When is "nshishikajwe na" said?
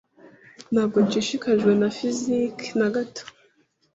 1.05-1.89